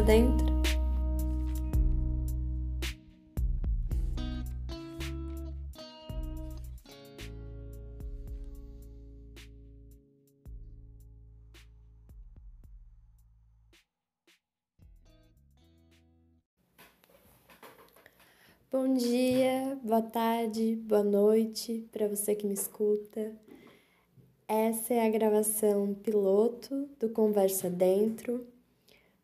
[0.00, 0.54] dentro.
[18.70, 23.32] Bom dia, boa tarde, boa noite para você que me escuta.
[24.48, 28.44] Essa é a gravação piloto do Conversa Dentro,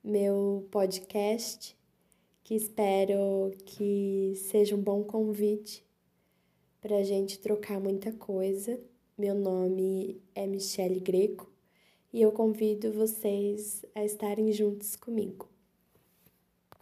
[0.03, 1.77] meu podcast,
[2.43, 5.85] que espero que seja um bom convite
[6.81, 8.81] para a gente trocar muita coisa.
[9.17, 11.51] Meu nome é Michele Greco
[12.13, 15.47] e eu convido vocês a estarem juntos comigo.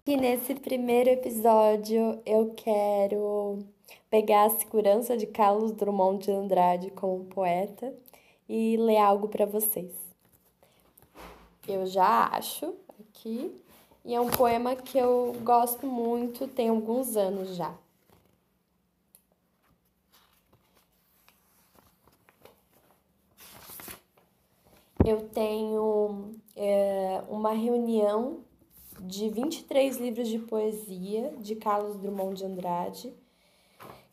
[0.06, 3.58] E nesse primeiro episódio eu quero
[4.08, 7.92] pegar a segurança de Carlos Drummond de Andrade como poeta
[8.48, 9.90] e ler algo para vocês.
[11.66, 13.54] Eu já acho aqui,
[14.04, 17.74] e é um poema que eu gosto muito, tem alguns anos já.
[25.04, 28.40] Eu tenho é, uma reunião
[29.00, 33.14] de 23 livros de poesia de Carlos Drummond de Andrade,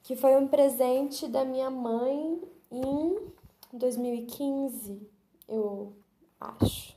[0.03, 2.39] que foi um presente da minha mãe
[2.71, 3.17] em
[3.73, 5.01] 2015,
[5.47, 5.93] eu
[6.39, 6.94] acho.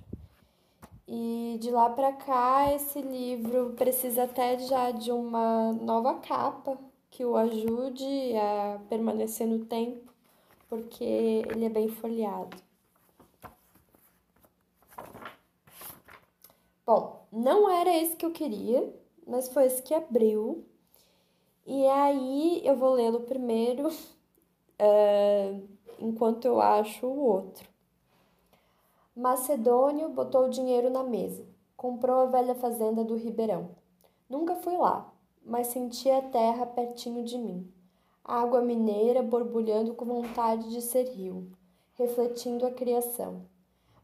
[1.11, 6.79] E de lá para cá, esse livro precisa até já de uma nova capa
[7.09, 10.13] que o ajude a permanecer no tempo,
[10.69, 12.55] porque ele é bem folheado.
[16.85, 18.95] Bom, não era esse que eu queria,
[19.27, 20.63] mas foi esse que abriu.
[21.67, 23.89] E aí eu vou lê-lo primeiro,
[24.79, 27.78] uh, enquanto eu acho o outro.
[29.21, 31.45] Macedônio botou o dinheiro na mesa.
[31.77, 33.71] Comprou a velha fazenda do Ribeirão.
[34.31, 35.13] Nunca fui lá,
[35.45, 37.69] mas senti a terra pertinho de mim.
[38.25, 41.51] Água mineira borbulhando com vontade de ser rio,
[41.95, 43.43] refletindo a criação.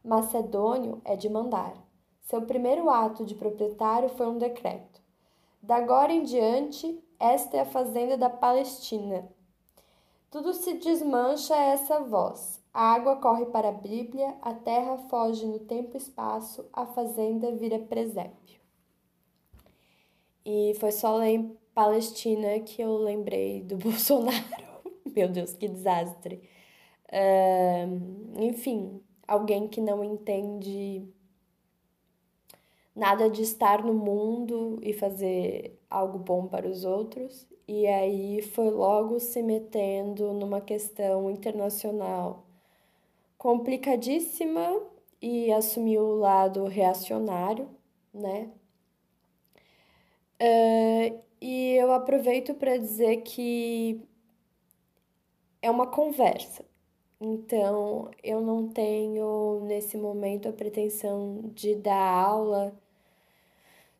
[0.03, 1.77] Macedônio é de mandar.
[2.23, 5.01] Seu primeiro ato de proprietário foi um decreto.
[5.63, 9.29] Da agora em diante, esta é a fazenda da Palestina.
[10.29, 12.64] Tudo se desmancha a essa voz.
[12.75, 17.55] A água corre para a Bíblia, a terra foge no tempo e espaço, a fazenda
[17.55, 18.61] vira presépio.
[20.45, 24.43] E foi só lá em Palestina que eu lembrei do Bolsonaro.
[25.15, 26.43] Meu Deus, que desastre.
[27.13, 31.07] Uh, enfim, alguém que não entende
[32.93, 37.47] nada de estar no mundo e fazer algo bom para os outros.
[37.69, 42.45] E aí foi logo se metendo numa questão internacional
[43.45, 44.81] complicadíssima
[45.21, 47.69] e assumiu o lado reacionário,
[48.13, 48.51] né?
[50.41, 54.01] Uh, e eu aproveito para dizer que
[55.61, 56.65] é uma conversa.
[57.21, 62.75] Então, eu não tenho nesse momento a pretensão de dar aula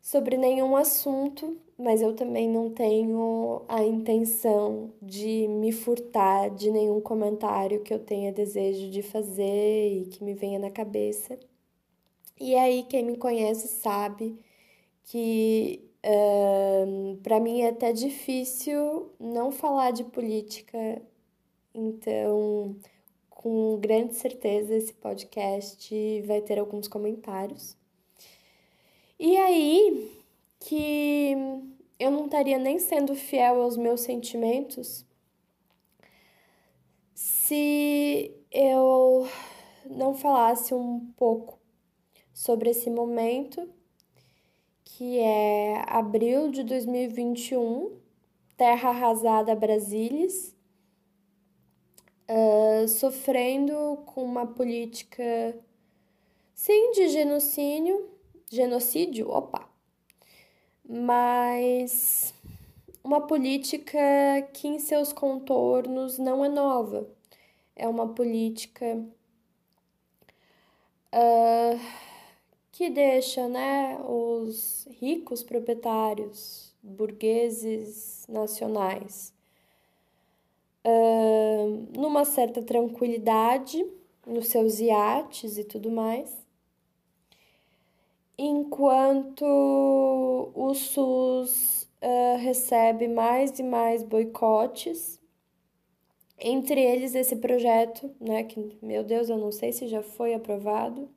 [0.05, 7.01] sobre nenhum assunto, mas eu também não tenho a intenção de me furtar de nenhum
[7.01, 11.39] comentário que eu tenha desejo de fazer e que me venha na cabeça.
[12.39, 14.39] E aí, quem me conhece sabe
[15.05, 15.83] que
[17.23, 21.01] para mim é até difícil não falar de política,
[21.75, 22.77] então,
[23.31, 27.75] com grande certeza, esse podcast vai ter alguns comentários.
[29.19, 30.11] E aí
[30.61, 31.37] que
[31.99, 35.07] eu não estaria nem sendo fiel aos meus sentimentos
[37.15, 39.29] se eu
[39.87, 41.59] não falasse um pouco
[42.33, 43.69] sobre esse momento
[44.83, 47.99] que é abril de 2021,
[48.57, 50.27] terra arrasada Brasília,
[52.29, 55.59] uh, sofrendo com uma política,
[56.55, 58.09] sim, de genocídio,
[58.55, 59.69] genocídio, opa,
[60.89, 62.35] mas
[63.03, 63.99] uma política
[64.53, 67.07] que em seus contornos não é nova.
[67.77, 69.05] É uma política
[71.13, 71.81] uh,
[72.73, 79.33] que deixa né, os ricos proprietários, burgueses nacionais,
[80.85, 83.85] uh, numa certa tranquilidade
[84.27, 86.44] nos seus iates e tudo mais,
[88.39, 89.45] enquanto
[90.55, 95.21] o SUS uh, recebe mais e mais boicotes,
[96.39, 101.09] entre eles esse projeto, né, que, meu Deus, eu não sei se já foi aprovado,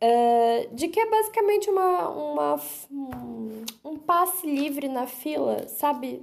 [0.00, 6.22] Uh, de que é basicamente uma, uma, um, um passe livre na fila, sabe?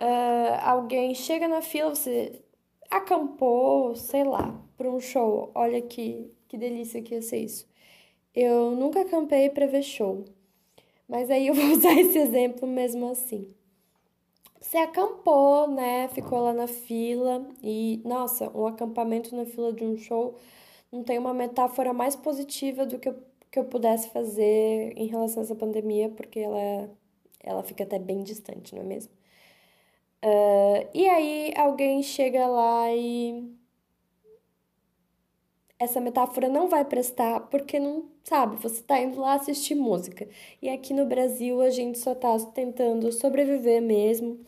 [0.00, 2.40] Uh, alguém chega na fila, você
[2.88, 5.50] acampou, sei lá, para um show.
[5.56, 7.66] Olha que, que delícia que ia ser isso.
[8.34, 10.24] Eu nunca acampei para ver show,
[11.08, 13.54] mas aí eu vou usar esse exemplo mesmo assim.
[14.60, 16.08] Você acampou, né?
[16.08, 20.38] Ficou lá na fila e, nossa, um acampamento na fila de um show
[20.90, 23.16] não tem uma metáfora mais positiva do que eu,
[23.50, 26.90] que eu pudesse fazer em relação a essa pandemia, porque ela,
[27.40, 29.12] ela fica até bem distante, não é mesmo?
[30.24, 33.52] Uh, e aí alguém chega lá e.
[35.78, 40.28] Essa metáfora não vai prestar porque não sabe, você tá indo lá assistir música.
[40.60, 44.40] E aqui no Brasil a gente só tá tentando sobreviver mesmo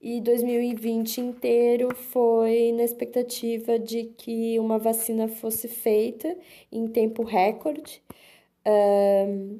[0.00, 6.36] e 2020 inteiro foi na expectativa de que uma vacina fosse feita
[6.70, 8.02] em tempo recorde.
[8.66, 9.58] Um,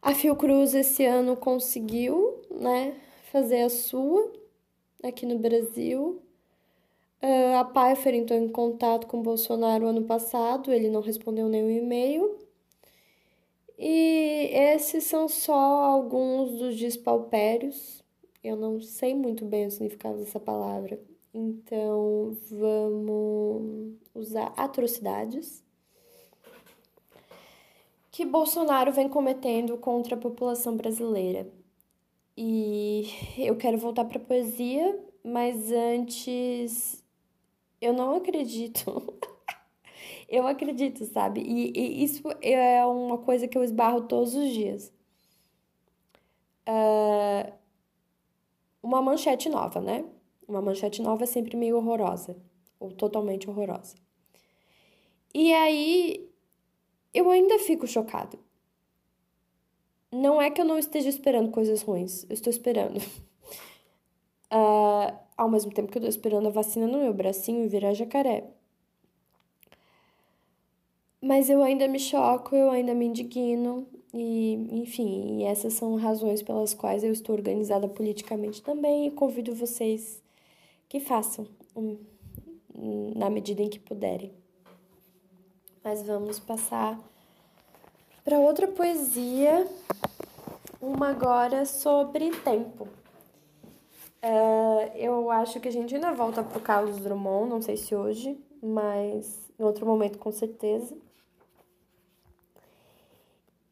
[0.00, 2.94] a Fiocruz esse ano conseguiu né,
[3.30, 4.32] fazer a sua
[5.02, 6.22] aqui no Brasil.
[7.22, 12.38] Uh, a Pfeiffer entrou em contato com Bolsonaro ano passado, ele não respondeu nenhum e-mail.
[13.78, 18.04] E esses são só alguns dos despaupérios
[18.46, 21.00] eu não sei muito bem o significado dessa palavra.
[21.34, 25.64] Então, vamos usar atrocidades
[28.12, 31.48] que Bolsonaro vem cometendo contra a população brasileira.
[32.36, 37.04] E eu quero voltar para poesia, mas antes
[37.80, 39.18] eu não acredito.
[40.28, 41.40] eu acredito, sabe?
[41.40, 44.92] E, e, isso é uma coisa que eu esbarro todos os dias.
[46.68, 47.52] Uh,
[48.82, 50.04] uma manchete nova, né?
[50.48, 52.36] Uma manchete nova é sempre meio horrorosa,
[52.78, 53.96] ou totalmente horrorosa.
[55.34, 56.30] E aí
[57.12, 58.38] eu ainda fico chocada.
[60.12, 63.00] Não é que eu não esteja esperando coisas ruins, eu estou esperando.
[64.52, 68.44] uh, ao mesmo tempo que eu estou esperando a vacina no meu bracinho virar jacaré.
[71.20, 73.86] Mas eu ainda me choco, eu ainda me indigno,
[74.18, 79.54] e, enfim, e essas são razões pelas quais eu estou organizada politicamente também e convido
[79.54, 80.22] vocês
[80.88, 81.98] que façam um,
[83.14, 84.32] na medida em que puderem.
[85.84, 86.98] Mas vamos passar
[88.24, 89.68] para outra poesia,
[90.80, 92.88] uma agora sobre tempo.
[94.22, 97.94] Uh, eu acho que a gente ainda volta para o Carlos Drummond, não sei se
[97.94, 100.96] hoje, mas em outro momento com certeza.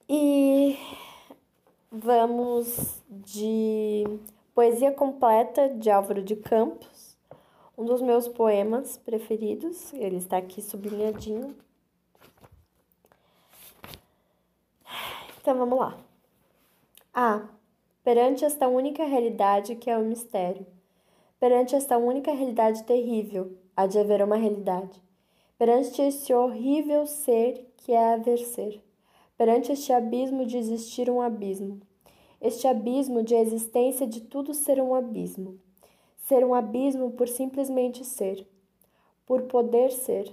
[0.09, 0.79] E
[1.91, 4.05] vamos de
[4.55, 7.17] Poesia Completa de Álvaro de Campos,
[7.77, 9.93] um dos meus poemas preferidos.
[9.95, 11.57] Ele está aqui sublinhadinho.
[15.41, 15.99] Então vamos lá.
[17.13, 17.49] Ah,
[18.05, 20.65] perante esta única realidade que é o mistério,
[21.41, 25.03] perante esta única realidade terrível, há de haver uma realidade,
[25.59, 28.85] perante esse horrível ser que é haver ser
[29.37, 31.81] Perante este abismo de existir um abismo.
[32.41, 35.59] Este abismo de existência de tudo ser um abismo.
[36.29, 38.47] Ser um abismo por simplesmente ser.
[39.27, 40.33] Por poder ser.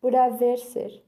[0.00, 1.02] Por haver ser.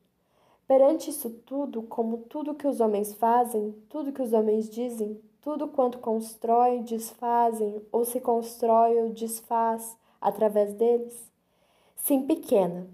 [0.67, 5.69] Perante isso tudo, como tudo que os homens fazem, tudo que os homens dizem, tudo
[5.69, 11.31] quanto constroem, desfazem, ou se constrói ou desfaz através deles?
[11.97, 12.87] Sim, pequena.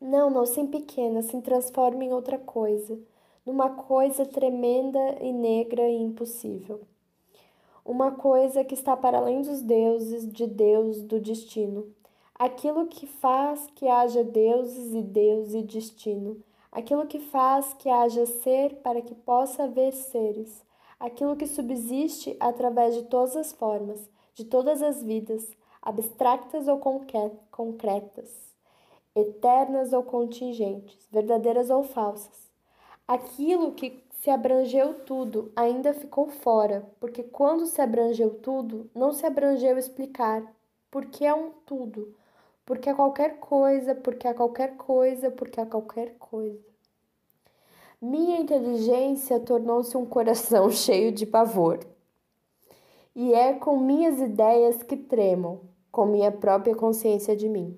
[0.00, 2.98] Não, não, sim, pequena, se transforma em outra coisa
[3.46, 6.80] numa coisa tremenda e negra e impossível.
[7.84, 11.94] Uma coisa que está para além dos deuses, de Deus, do destino.
[12.34, 16.42] Aquilo que faz que haja deuses e Deus e destino.
[16.72, 20.64] Aquilo que faz que haja ser para que possa haver seres.
[20.98, 25.50] Aquilo que subsiste através de todas as formas, de todas as vidas,
[25.82, 26.80] abstractas ou
[27.50, 28.54] concretas,
[29.14, 32.46] eternas ou contingentes, verdadeiras ou falsas
[33.08, 39.24] Aquilo que se abrangeu tudo ainda ficou fora, porque quando se abrangeu tudo, não se
[39.24, 40.42] abrangeu explicar
[40.90, 42.12] porque é um tudo,
[42.64, 46.75] porque é qualquer coisa, porque é qualquer coisa, porque é qualquer coisa.
[48.08, 51.80] Minha inteligência tornou-se um coração cheio de pavor.
[53.16, 57.76] E é com minhas ideias que tremam, com minha própria consciência de mim.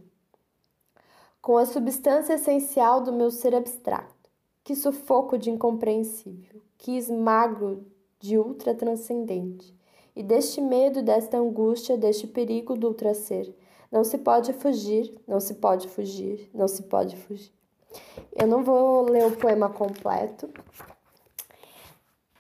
[1.41, 4.29] Com a substância essencial do meu ser abstrato
[4.63, 7.87] que sufoco de incompreensível, que esmago
[8.21, 9.75] de ultra transcendente.
[10.15, 13.51] E deste medo, desta angústia, deste perigo do ultraser,
[13.91, 17.58] não se pode fugir, não se pode fugir, não se pode fugir.
[18.35, 20.49] Eu não vou ler o poema completo,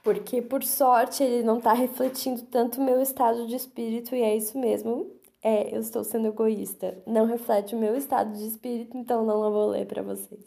[0.02, 4.36] porque por sorte ele não está refletindo tanto o meu estado de espírito, e é
[4.36, 5.10] isso mesmo.
[5.42, 7.02] É, eu estou sendo egoísta.
[7.06, 10.44] Não reflete o meu estado de espírito, então não vou ler para vocês.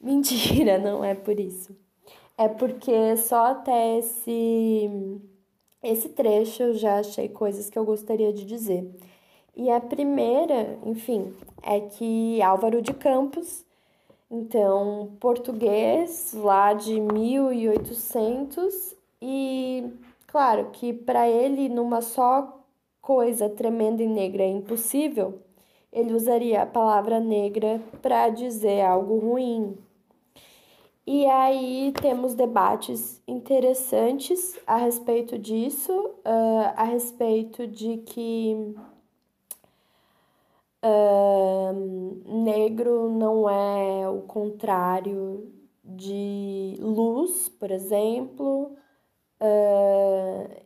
[0.00, 1.76] Mentira, não é por isso.
[2.36, 4.90] É porque só até esse
[5.82, 8.88] esse trecho eu já achei coisas que eu gostaria de dizer.
[9.54, 13.64] E a primeira, enfim, é que Álvaro de Campos,
[14.30, 19.92] então português lá de 1800 e
[20.26, 22.60] claro que para ele numa só
[23.02, 25.38] coisa tremenda e negra é impossível,
[25.92, 29.76] ele usaria a palavra negra para dizer algo ruim.
[31.06, 38.74] E aí temos debates interessantes a respeito disso, uh, a respeito de que
[40.84, 45.52] uh, negro não é o contrário
[45.84, 48.76] de luz, por exemplo.
[49.40, 50.62] Uh,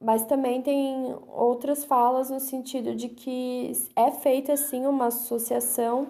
[0.00, 6.06] mas também tem outras falas no sentido de que é feita assim uma associação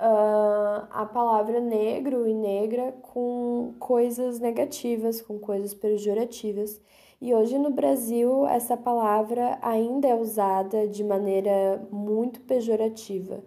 [0.00, 6.80] uh, a palavra negro e negra com coisas negativas, com coisas pejorativas.
[7.20, 13.44] E hoje no Brasil essa palavra ainda é usada de maneira muito pejorativa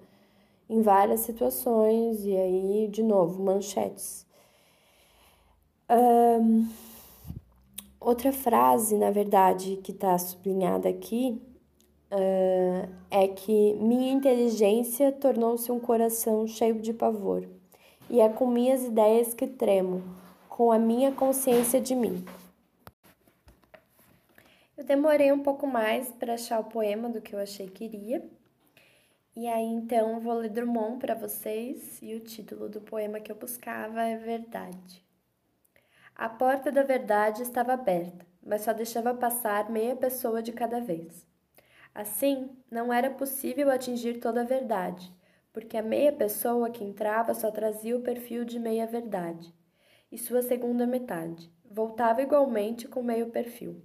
[0.70, 4.26] em várias situações, e aí, de novo, manchetes.
[5.90, 6.68] Um,
[8.00, 11.42] outra frase, na verdade, que está sublinhada aqui
[12.12, 17.48] uh, é que minha inteligência tornou-se um coração cheio de pavor,
[18.10, 20.02] e é com minhas ideias que tremo,
[20.48, 22.24] com a minha consciência de mim.
[24.84, 28.22] Eu demorei um pouco mais para achar o poema do que eu achei que iria.
[29.34, 33.36] E aí então vou ler Drummond para vocês e o título do poema que eu
[33.38, 35.02] buscava é Verdade.
[36.14, 41.26] A porta da verdade estava aberta, mas só deixava passar meia pessoa de cada vez.
[41.96, 45.10] Assim, não era possível atingir toda a verdade,
[45.54, 49.56] porque a meia pessoa que entrava só trazia o perfil de meia verdade,
[50.12, 53.82] e sua segunda metade voltava igualmente com meio perfil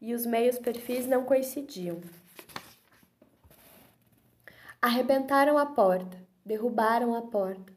[0.00, 2.00] e os meios perfis não coincidiam.
[4.80, 7.72] Arrebentaram a porta, derrubaram a porta,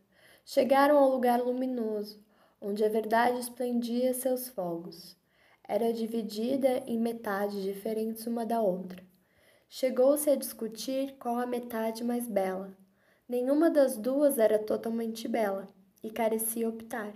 [0.46, 2.24] chegaram ao lugar luminoso,
[2.62, 5.16] onde a verdade esplendia seus fogos.
[5.68, 9.04] Era dividida em metades diferentes uma da outra.
[9.70, 12.76] Chegou-se a discutir qual a metade mais bela.
[13.28, 15.68] Nenhuma das duas era totalmente bela,
[16.04, 17.14] e carecia optar.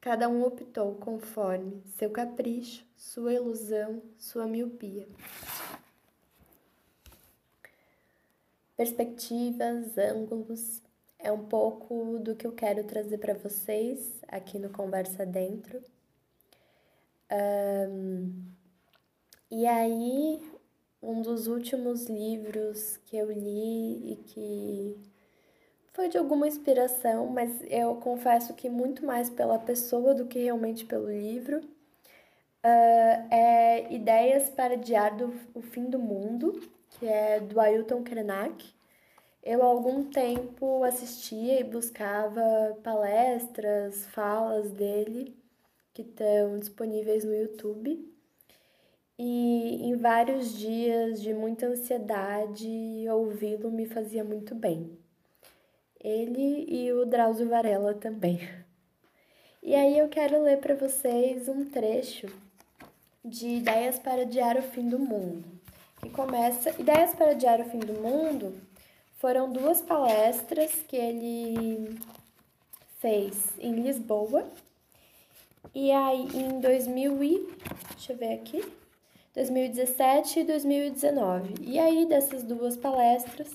[0.00, 5.08] Cada um optou conforme seu capricho, sua ilusão, sua miopia.
[8.76, 10.80] Perspectivas, ângulos,
[11.18, 15.82] é um pouco do que eu quero trazer para vocês aqui no Conversa Dentro.
[17.90, 18.32] Um,
[19.50, 20.40] e aí,
[21.02, 24.96] um dos últimos livros que eu li e que
[25.98, 30.84] foi de alguma inspiração, mas eu confesso que muito mais pela pessoa do que realmente
[30.86, 31.58] pelo livro.
[31.58, 38.72] Uh, é Ideias para Adiar do, Fim do Mundo, que é do Ailton Krenak.
[39.42, 45.36] Eu há algum tempo assistia e buscava palestras, falas dele,
[45.92, 48.08] que estão disponíveis no YouTube.
[49.18, 52.68] E em vários dias de muita ansiedade,
[53.10, 54.96] ouvi-lo me fazia muito bem.
[56.00, 58.40] Ele e o Drauzio Varela também.
[59.62, 62.26] E aí eu quero ler para vocês um trecho
[63.24, 65.44] de Ideias para Adiar o Fim do Mundo,
[66.00, 66.70] que começa...
[66.78, 68.54] Ideias para Adiar o Fim do Mundo
[69.18, 71.98] foram duas palestras que ele
[72.98, 74.46] fez em Lisboa.
[75.74, 77.48] E aí em 2000 e...
[77.94, 78.64] deixa eu ver aqui...
[79.34, 81.54] 2017 e 2019.
[81.60, 83.54] E aí dessas duas palestras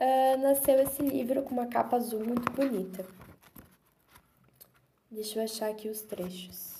[0.00, 3.06] uh, nasceu esse livro com uma capa azul muito bonita.
[5.10, 6.70] Deixa eu achar aqui os trechos.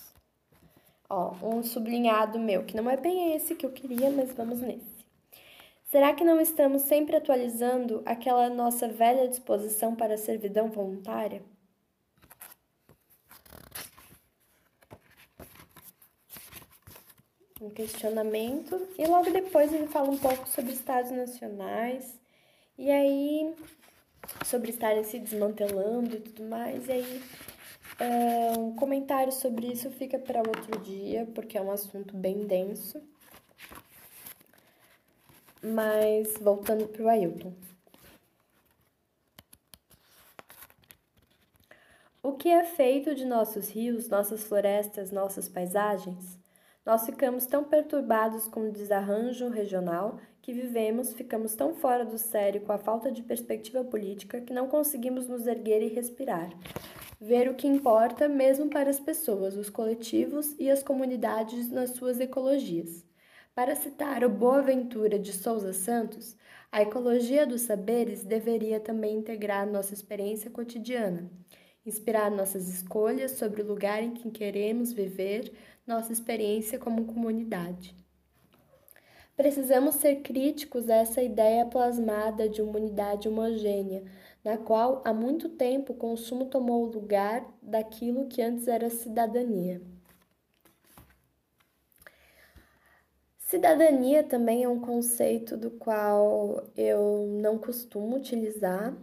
[1.08, 5.00] Ó, um sublinhado meu, que não é bem esse que eu queria, mas vamos nesse.
[5.84, 11.42] Será que não estamos sempre atualizando aquela nossa velha disposição para a servidão voluntária?
[17.60, 18.88] Um questionamento.
[18.96, 22.19] E logo depois ele fala um pouco sobre estados nacionais
[22.80, 23.54] e aí,
[24.42, 27.22] sobre estarem se desmantelando e tudo mais, e aí
[28.00, 32.98] uh, um comentário sobre isso fica para outro dia, porque é um assunto bem denso.
[35.62, 37.52] Mas voltando para o Ailton.
[42.22, 46.38] O que é feito de nossos rios, nossas florestas, nossas paisagens?
[46.90, 52.62] Nós ficamos tão perturbados com o desarranjo regional que vivemos, ficamos tão fora do sério
[52.62, 56.50] com a falta de perspectiva política que não conseguimos nos erguer e respirar.
[57.20, 62.18] Ver o que importa mesmo para as pessoas, os coletivos e as comunidades nas suas
[62.18, 63.04] ecologias.
[63.54, 66.36] Para citar o Boaventura de Souza Santos,
[66.72, 71.30] a ecologia dos saberes deveria também integrar nossa experiência cotidiana
[71.84, 75.52] inspirar nossas escolhas sobre o lugar em que queremos viver,
[75.86, 77.94] nossa experiência como comunidade.
[79.36, 84.04] Precisamos ser críticos a essa ideia plasmada de uma unidade homogênea,
[84.44, 89.80] na qual há muito tempo o consumo tomou o lugar daquilo que antes era cidadania.
[93.38, 98.94] Cidadania também é um conceito do qual eu não costumo utilizar,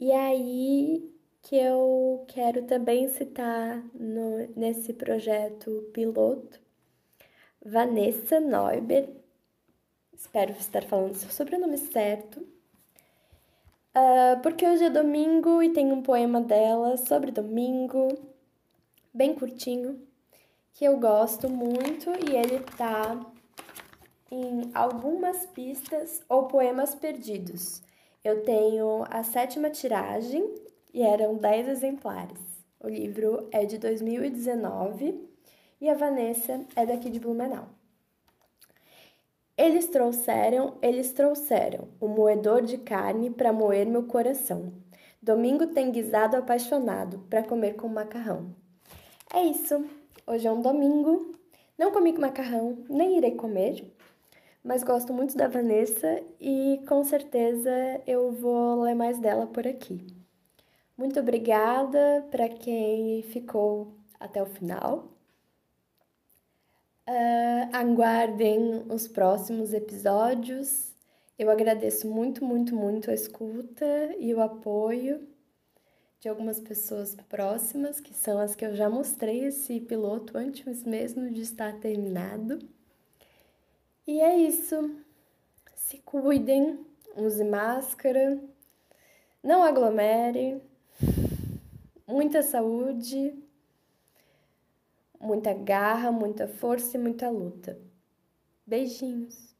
[0.00, 6.62] E aí que eu quero também citar no, nesse projeto piloto
[7.64, 9.08] Vanessa Neuber,
[10.12, 12.44] espero estar falando seu sobrenome certo,
[13.94, 18.08] Uh, porque hoje é domingo e tem um poema dela sobre domingo,
[19.12, 20.00] bem curtinho,
[20.72, 23.20] que eu gosto muito e ele tá
[24.30, 27.82] em algumas pistas ou poemas perdidos.
[28.24, 30.54] Eu tenho a sétima tiragem
[30.94, 32.40] e eram 10 exemplares.
[32.80, 35.28] O livro é de 2019
[35.78, 37.68] e a Vanessa é daqui de Blumenau.
[39.56, 44.72] Eles trouxeram, eles trouxeram o moedor de carne para moer meu coração.
[45.20, 48.54] Domingo tem guisado apaixonado para comer com macarrão.
[49.32, 49.84] É isso.
[50.26, 51.32] Hoje é um domingo.
[51.78, 53.84] Não comi com macarrão, nem irei comer,
[54.62, 57.70] mas gosto muito da Vanessa e com certeza
[58.06, 60.06] eu vou ler mais dela por aqui.
[60.96, 65.08] Muito obrigada para quem ficou até o final.
[67.08, 67.41] Uh,
[67.72, 70.92] aguardem os próximos episódios.
[71.38, 73.86] Eu agradeço muito, muito, muito a escuta
[74.18, 75.26] e o apoio
[76.20, 81.30] de algumas pessoas próximas, que são as que eu já mostrei esse piloto antes mesmo
[81.30, 82.60] de estar terminado.
[84.06, 84.96] E é isso.
[85.74, 86.78] Se cuidem,
[87.16, 88.40] use máscara,
[89.42, 90.62] não aglomere,
[92.06, 93.34] muita saúde
[95.22, 97.78] muita garra, muita força e muita luta.
[98.66, 99.54] Beijinhos.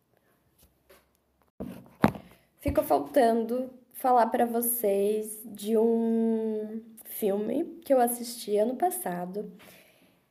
[2.59, 9.53] Ficou faltando falar para vocês de um filme que eu assisti ano passado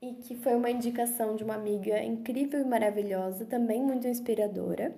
[0.01, 4.95] e que foi uma indicação de uma amiga incrível e maravilhosa, também muito inspiradora,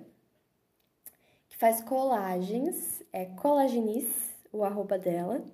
[1.48, 5.44] que faz colagens, é Colagenis, o arroba dela,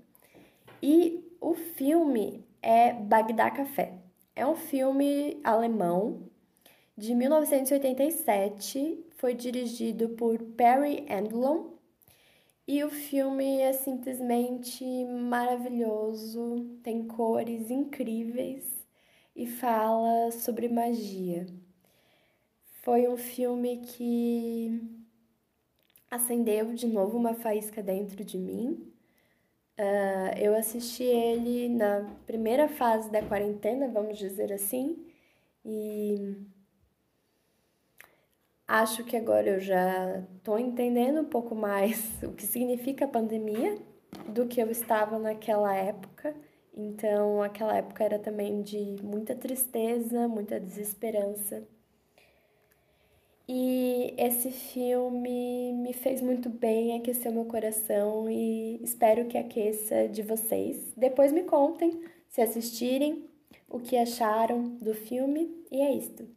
[0.83, 4.00] e o filme é Bagdá Café.
[4.35, 6.31] É um filme alemão
[6.97, 11.71] de 1987, foi dirigido por Perry Andlon
[12.67, 18.65] e o filme é simplesmente maravilhoso, tem cores incríveis
[19.35, 21.47] e fala sobre magia.
[22.83, 24.81] Foi um filme que
[26.11, 28.93] acendeu de novo uma faísca dentro de mim
[29.81, 35.07] Uh, eu assisti ele na primeira fase da quarentena, vamos dizer assim,
[35.65, 36.37] e
[38.67, 43.79] acho que agora eu já estou entendendo um pouco mais o que significa a pandemia
[44.29, 46.35] do que eu estava naquela época
[46.75, 51.67] Então, aquela época era também de muita tristeza, muita desesperança.
[53.53, 60.23] E esse filme me fez muito bem, aqueceu meu coração e espero que aqueça de
[60.23, 60.93] vocês.
[60.97, 63.29] Depois me contem, se assistirem,
[63.69, 65.51] o que acharam do filme.
[65.69, 66.29] E é isto.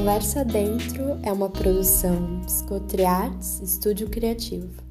[0.00, 4.89] Conversa Dentro é uma produção Psicotriartes Estúdio Criativo.